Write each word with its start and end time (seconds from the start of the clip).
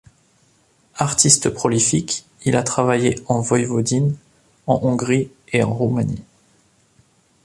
Artiste 0.95 1.51
prolifique, 1.51 2.25
il 2.43 2.55
a 2.55 2.63
travaillé 2.63 3.19
en 3.27 3.39
Voïvodine, 3.39 4.15
en 4.65 4.79
Hongrie 4.81 5.29
et 5.49 5.61
en 5.61 5.75
Roumanie. 5.75 6.23